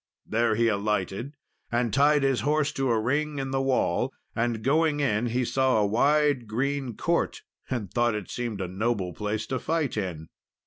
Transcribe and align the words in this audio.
There 0.25 0.55
he 0.55 0.67
alighted, 0.67 1.35
and 1.71 1.93
tied 1.93 2.23
his 2.23 2.39
horse 2.41 2.71
to 2.71 2.89
a 2.89 2.99
ring 2.99 3.37
in 3.37 3.51
the 3.51 3.61
wall; 3.61 4.11
and 4.35 4.63
going 4.63 4.99
in, 4.99 5.27
he 5.27 5.45
saw 5.45 5.77
a 5.79 5.85
wide 5.85 6.47
green 6.47 6.97
court, 6.97 7.43
and 7.69 7.93
thought 7.93 8.15
it 8.15 8.31
seemed 8.31 8.61
a 8.61 8.67
noble 8.67 9.13
place 9.13 9.45
to 9.45 9.59
fight 9.59 9.97
in. 9.97 10.29